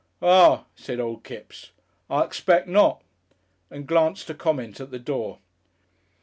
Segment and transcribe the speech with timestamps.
[0.23, 1.69] "Ah!" said old Kipps,
[2.09, 3.03] "I expect not,"
[3.69, 5.37] and glanced a comment at the door.